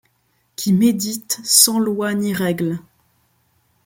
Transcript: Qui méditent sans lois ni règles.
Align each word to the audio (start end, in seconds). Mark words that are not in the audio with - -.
Qui 0.55 0.73
méditent 0.73 1.39
sans 1.43 1.77
lois 1.77 2.15
ni 2.15 2.33
règles. 2.33 2.79